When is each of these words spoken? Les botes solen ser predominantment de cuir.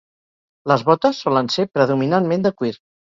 Les 0.71 0.85
botes 0.87 1.19
solen 1.25 1.51
ser 1.57 1.67
predominantment 1.79 2.47
de 2.49 2.53
cuir. 2.63 2.73